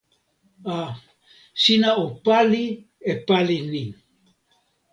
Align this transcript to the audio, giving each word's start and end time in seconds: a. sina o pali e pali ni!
a. 0.75 0.75
sina 1.61 1.89
o 2.03 2.05
pali 2.25 2.63
e 3.11 3.13
pali 3.27 3.57
ni! 3.71 3.83